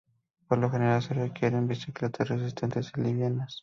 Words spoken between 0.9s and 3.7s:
se requieren bicicletas resistentes y livianas.